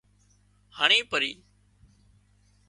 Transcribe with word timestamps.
هڻي 0.77 0.99
پرِي 1.09 1.31